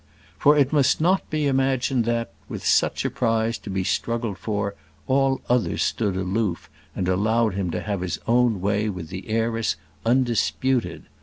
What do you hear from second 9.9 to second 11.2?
undisputed.